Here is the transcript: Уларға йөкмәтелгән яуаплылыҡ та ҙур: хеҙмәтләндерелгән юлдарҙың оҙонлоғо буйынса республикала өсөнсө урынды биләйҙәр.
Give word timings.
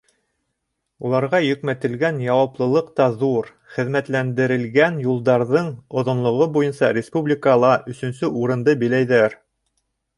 Уларға 1.09 1.41
йөкмәтелгән 1.47 2.17
яуаплылыҡ 2.27 2.87
та 3.01 3.07
ҙур: 3.25 3.51
хеҙмәтләндерелгән 3.75 4.99
юлдарҙың 5.07 5.71
оҙонлоғо 6.03 6.49
буйынса 6.59 6.93
республикала 7.01 7.75
өсөнсө 7.95 8.37
урынды 8.45 8.81
биләйҙәр. 8.85 9.43